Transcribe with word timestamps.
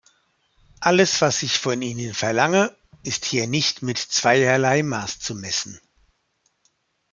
Alles 0.79 1.21
was 1.21 1.43
ich 1.43 1.59
von 1.59 1.79
Ihnen 1.83 2.15
verlange, 2.15 2.75
ist 3.03 3.23
hier 3.23 3.45
nicht 3.45 3.83
mit 3.83 3.99
zweierlei 3.99 4.81
Maß 4.81 5.19
zu 5.19 5.35
messen. 5.35 5.79